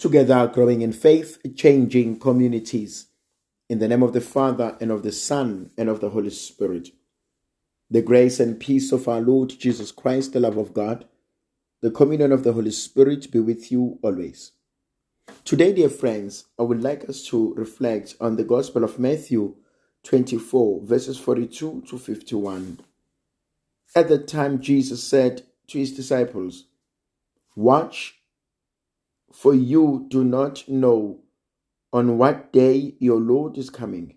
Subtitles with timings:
[0.00, 3.06] together growing in faith, changing communities.
[3.68, 6.88] In the name of the Father, and of the Son, and of the Holy Spirit.
[7.90, 11.04] The grace and peace of our Lord Jesus Christ, the love of God,
[11.82, 14.52] the communion of the Holy Spirit be with you always.
[15.44, 19.54] Today, dear friends, I would like us to reflect on the Gospel of Matthew
[20.04, 22.80] 24, verses 42 to 51.
[23.94, 26.64] At that time, Jesus said to his disciples,
[27.54, 28.19] Watch
[29.32, 31.20] for you do not know
[31.92, 34.16] on what day your Lord is coming.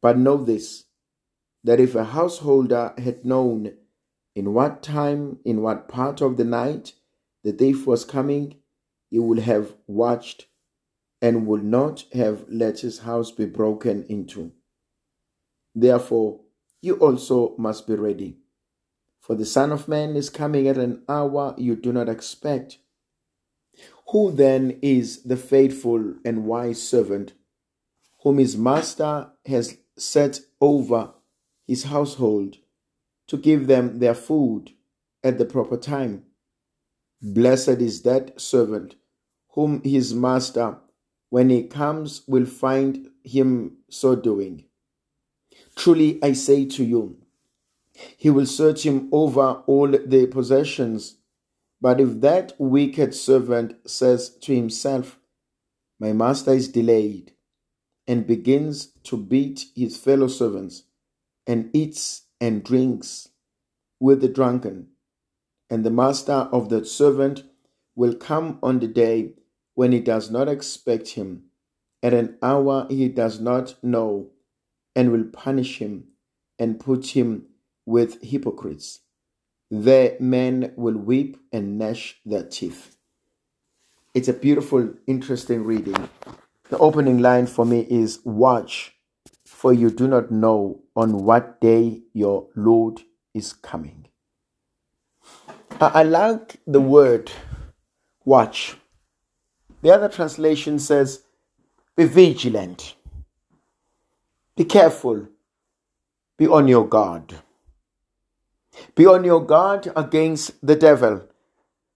[0.00, 0.84] But know this
[1.64, 3.72] that if a householder had known
[4.34, 6.92] in what time, in what part of the night
[7.42, 8.54] the thief was coming,
[9.10, 10.46] he would have watched
[11.20, 14.52] and would not have let his house be broken into.
[15.74, 16.40] Therefore,
[16.80, 18.38] you also must be ready.
[19.20, 22.78] For the Son of Man is coming at an hour you do not expect.
[24.10, 27.34] Who then is the faithful and wise servant
[28.22, 31.12] whom his master has set over
[31.66, 32.56] his household
[33.26, 34.70] to give them their food
[35.22, 36.24] at the proper time?
[37.20, 38.94] Blessed is that servant
[39.50, 40.78] whom his master,
[41.28, 44.64] when he comes, will find him so doing.
[45.76, 47.18] Truly I say to you,
[48.16, 51.16] he will search him over all the possessions
[51.80, 55.18] but if that wicked servant says to himself,
[56.00, 57.32] My master is delayed,
[58.06, 60.84] and begins to beat his fellow servants,
[61.46, 63.28] and eats and drinks
[64.00, 64.88] with the drunken,
[65.70, 67.44] and the master of that servant
[67.94, 69.32] will come on the day
[69.74, 71.44] when he does not expect him,
[72.02, 74.30] at an hour he does not know,
[74.96, 76.04] and will punish him
[76.58, 77.46] and put him
[77.86, 79.00] with hypocrites.
[79.70, 82.96] There men will weep and gnash their teeth.
[84.14, 86.08] It's a beautiful, interesting reading.
[86.70, 88.94] The opening line for me is Watch,
[89.46, 93.02] for you do not know on what day your Lord
[93.34, 94.06] is coming.
[95.80, 97.30] I like the word
[98.24, 98.76] watch.
[99.82, 101.22] The other translation says,
[101.94, 102.96] Be vigilant,
[104.56, 105.28] be careful,
[106.36, 107.36] be on your guard.
[108.94, 111.22] Be on your guard against the devil,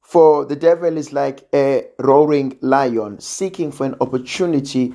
[0.01, 4.95] for the devil is like a roaring lion seeking for an opportunity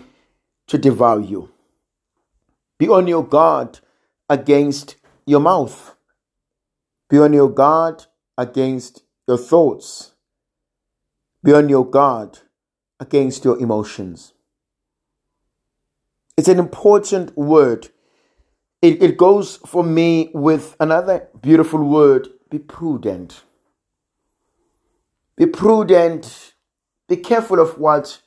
[0.67, 1.51] to devour you.
[2.77, 3.79] Be on your guard
[4.29, 5.95] against your mouth.
[7.09, 8.05] Be on your guard
[8.37, 10.13] against your thoughts.
[11.43, 12.39] Be on your guard
[12.99, 14.33] against your emotions.
[16.35, 17.89] It's an important word
[18.81, 23.43] it, it goes for me with another beautiful word be prudent.
[25.35, 26.53] Be prudent.
[27.07, 28.21] Be careful of what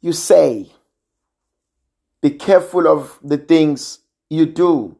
[0.00, 0.70] you say.
[2.20, 4.00] Be careful of the things
[4.30, 4.96] you do.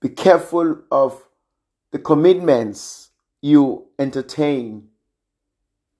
[0.00, 1.22] Be careful of
[1.92, 3.10] the commitments
[3.40, 4.88] you entertain.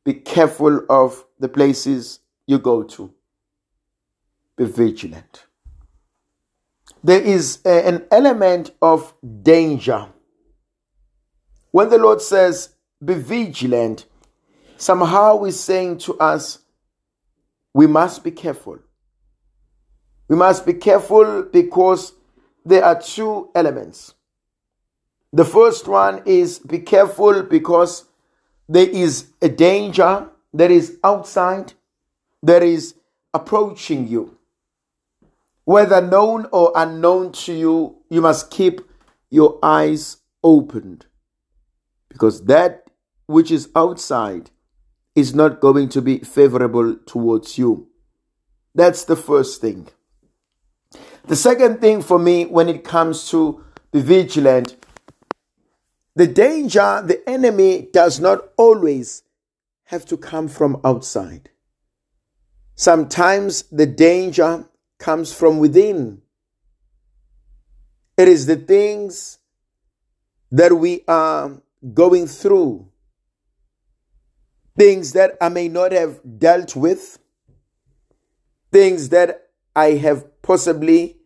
[0.05, 3.13] Be careful of the places you go to.
[4.57, 5.47] Be vigilant
[7.05, 10.07] there is a, an element of danger.
[11.71, 12.71] When the Lord says,
[13.05, 14.07] be vigilant,
[14.79, 16.61] somehow He's saying to us,
[17.75, 18.79] we must be careful.
[20.29, 22.15] We must be careful because
[22.65, 24.15] there are two elements.
[25.31, 28.07] The first one is be careful because
[28.67, 31.75] there is a danger that is outside,
[32.43, 32.95] that is
[33.35, 34.39] approaching you
[35.65, 38.81] whether known or unknown to you, you must keep
[39.31, 41.07] your eyes opened
[42.09, 42.87] because that
[43.27, 44.51] which is outside
[45.15, 47.89] is not going to be favorable towards you.
[48.75, 49.89] That's the first thing.
[51.27, 54.77] The second thing for me when it comes to be vigilant,
[56.15, 59.23] the danger, the enemy does not always
[59.85, 61.51] have to come from outside.
[62.75, 64.69] Sometimes the danger
[65.05, 66.23] comes from within.
[68.17, 69.39] It is the things
[70.51, 71.61] that we are
[71.93, 72.89] going through,
[74.79, 77.19] things that I may not have dealt with,
[78.73, 81.19] things that I have possibly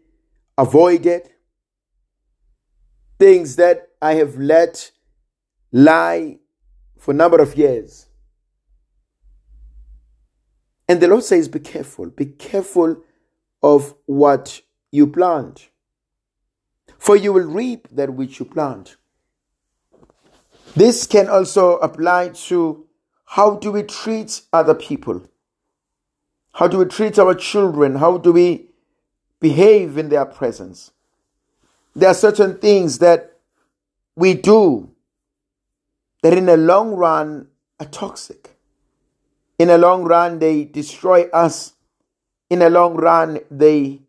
[0.56, 1.30] avoided,
[3.20, 4.90] things that I have let
[5.70, 6.40] lie
[6.98, 8.06] for a number of years.
[10.88, 13.04] And the Lord says, Be careful, be careful
[13.62, 15.68] of what you plant.
[16.98, 18.96] For you will reap that which you plant.
[20.74, 22.86] This can also apply to
[23.24, 25.22] how do we treat other people?
[26.52, 27.96] How do we treat our children?
[27.96, 28.66] How do we
[29.40, 30.90] behave in their presence?
[31.94, 33.38] There are certain things that
[34.16, 34.90] we do
[36.22, 38.56] that in the long run are toxic.
[39.58, 41.74] In the long run, they destroy us.
[42.50, 44.00] In the long run, they,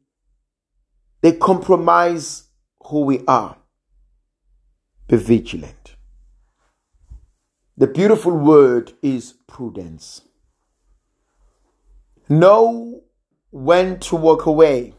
[1.21, 2.43] they compromise
[2.85, 3.57] who we are.
[5.07, 5.95] Be vigilant.
[7.77, 10.21] The beautiful word is prudence.
[12.27, 13.01] Know
[13.51, 14.93] when to walk away.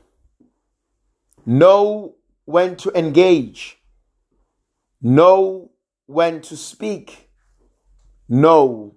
[1.46, 3.78] Know when to engage.
[5.00, 5.70] Know
[6.06, 7.30] when to speak.
[8.28, 8.96] Know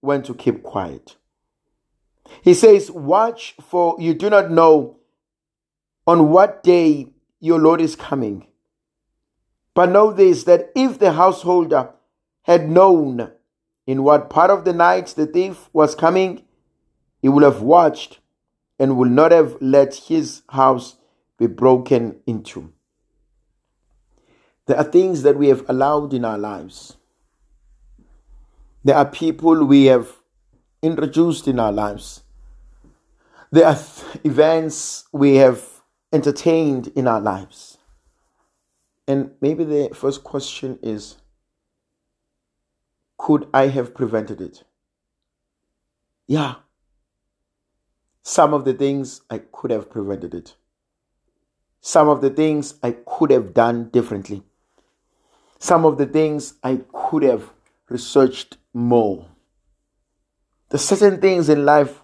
[0.00, 1.16] when to keep quiet.
[2.42, 4.96] He says, Watch, for you do not know
[6.06, 8.46] on what day your Lord is coming.
[9.74, 11.90] But know this that if the householder
[12.42, 13.30] had known
[13.86, 16.42] in what part of the night the thief was coming,
[17.22, 18.20] he would have watched
[18.78, 20.96] and would not have let his house
[21.38, 22.72] be broken into.
[24.66, 26.96] There are things that we have allowed in our lives.
[28.84, 30.17] There are people we have
[30.82, 32.22] introduced in our lives.
[33.50, 35.64] There are th- events we have
[36.12, 37.78] entertained in our lives.
[39.06, 41.16] And maybe the first question is
[43.16, 44.62] could I have prevented it?
[46.26, 46.56] Yeah.
[48.22, 50.54] Some of the things I could have prevented it.
[51.80, 54.42] Some of the things I could have done differently.
[55.58, 57.50] Some of the things I could have
[57.88, 59.26] researched more.
[60.68, 62.02] There's certain things in life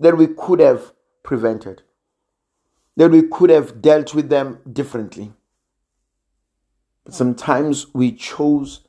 [0.00, 0.92] that we could have
[1.22, 1.82] prevented,
[2.96, 5.32] that we could have dealt with them differently.
[7.04, 8.80] But sometimes we chose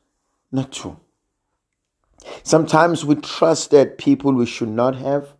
[0.51, 0.99] not to.
[2.43, 5.35] Sometimes we trusted people we should not have.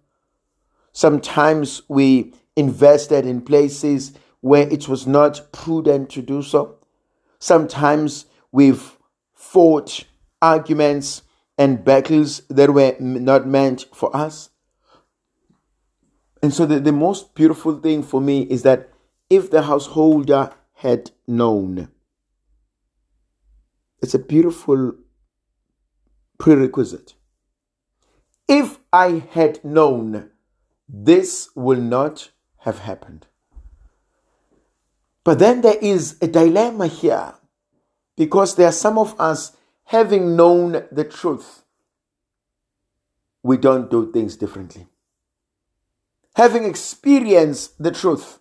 [0.92, 6.78] Sometimes we invested in places where it was not prudent to do so.
[7.40, 8.98] Sometimes we've
[9.34, 10.04] fought
[10.42, 11.22] arguments
[11.60, 14.50] and battles that were not meant for us.
[16.42, 18.90] And so, the, the most beautiful thing for me is that
[19.30, 21.90] if the householder had known,
[24.02, 24.94] it's a beautiful
[26.38, 27.16] prerequisite.
[28.48, 30.32] If I had known,
[30.88, 33.28] this will not have happened.
[35.26, 37.34] But then there is a dilemma here
[38.16, 39.58] because there are some of us
[39.90, 41.64] having known the truth,
[43.42, 44.86] we don't do things differently.
[46.36, 48.38] Having experienced the truth,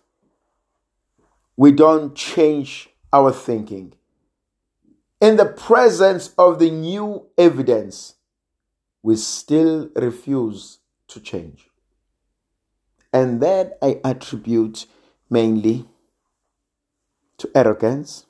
[1.57, 3.93] we don't change our thinking.
[5.19, 8.13] In the presence of the new evidence,
[9.01, 11.67] we still refuse to change.
[13.11, 14.85] And that I attribute
[15.31, 15.87] mainly
[17.39, 18.27] to arrogance,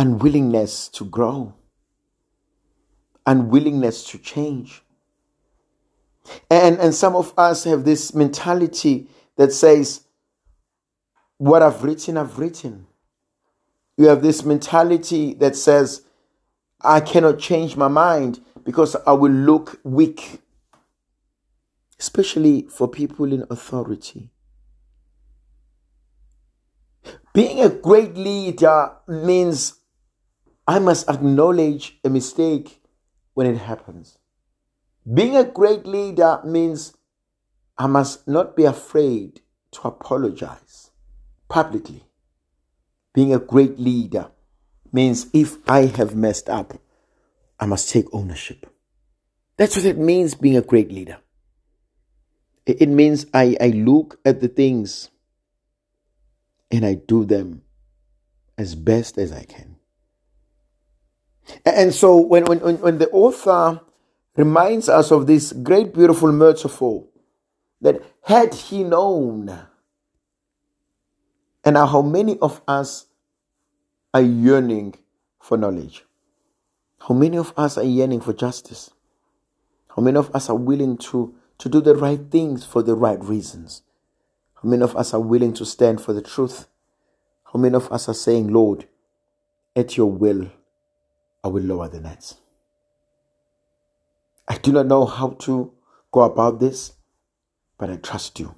[0.00, 1.52] unwillingness to grow,
[3.26, 4.82] unwillingness to change.
[6.50, 10.04] And, and some of us have this mentality that says,
[11.36, 12.86] What I've written, I've written.
[13.98, 16.02] You have this mentality that says,
[16.80, 20.40] I cannot change my mind because I will look weak,
[21.98, 24.30] especially for people in authority.
[27.34, 29.79] Being a great leader means
[30.70, 32.80] I must acknowledge a mistake
[33.34, 34.18] when it happens.
[35.12, 36.94] Being a great leader means
[37.76, 39.40] I must not be afraid
[39.72, 40.92] to apologize
[41.48, 42.04] publicly.
[43.12, 44.30] Being a great leader
[44.92, 46.74] means if I have messed up,
[47.58, 48.72] I must take ownership.
[49.56, 51.18] That's what it means being a great leader.
[52.64, 55.10] It means I, I look at the things
[56.70, 57.62] and I do them
[58.56, 59.69] as best as I can.
[61.74, 63.80] And so when, when, when the author
[64.36, 67.04] reminds us of this great, beautiful metaphor
[67.80, 69.66] that had he known,
[71.64, 73.06] and how many of us
[74.14, 74.94] are yearning
[75.38, 76.04] for knowledge?
[77.08, 78.90] How many of us are yearning for justice?
[79.96, 83.22] How many of us are willing to, to do the right things for the right
[83.22, 83.82] reasons?
[84.62, 86.66] How many of us are willing to stand for the truth?
[87.52, 88.86] How many of us are saying, Lord,
[89.74, 90.50] at your will,
[91.44, 92.36] I will lower the nets?
[94.48, 95.72] I do not know how to
[96.12, 96.94] go about this,
[97.78, 98.54] but I trust you.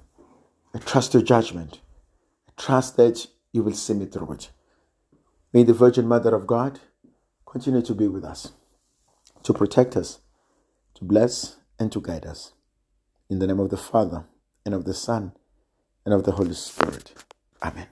[0.73, 1.81] I trust your judgment.
[2.49, 4.51] I trust that you will see me through it.
[5.53, 6.79] May the Virgin Mother of God
[7.45, 8.51] continue to be with us.
[9.43, 10.19] to protect us,
[10.95, 12.53] to bless, and to guide us.
[13.29, 14.25] In the name of the Father,
[14.65, 15.33] and of the Son,
[16.05, 17.13] and of the Holy Spirit.
[17.61, 17.87] Amen.